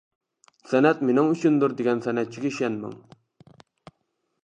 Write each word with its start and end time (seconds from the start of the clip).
سەنئەت 0.71 1.03
مېنىڭ 1.09 1.29
ئۈچۈندۇر 1.35 1.77
دېگەن 1.83 2.03
سەنئەتچىگە 2.07 2.53
ئىشەنمەڭ. 2.53 2.99